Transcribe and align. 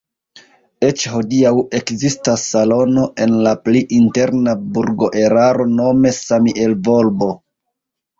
Eĉ 0.85 1.01
hodiaŭ 1.15 1.49
ekzistas 1.79 2.45
salono 2.53 3.03
en 3.25 3.35
la 3.47 3.53
pli 3.65 3.81
interna 3.97 4.55
burgoeraro 4.79 5.69
nome 5.75 6.15
"Samielvolbo". 6.21 7.29